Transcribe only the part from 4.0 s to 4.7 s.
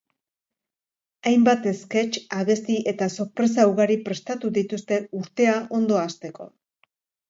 prestatu